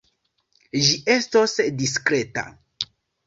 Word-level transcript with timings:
Ĝi 0.85 0.95
estos 1.17 1.53
diskreta. 1.83 2.47